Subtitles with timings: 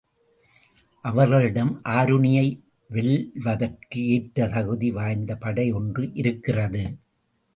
[1.05, 2.45] அவர்களிடம் ஆருணியை
[2.89, 6.83] வெல்வதற்கு ஏற்ற தகுதி வாய்ந்த படை ஒன்று இருக்கிறது.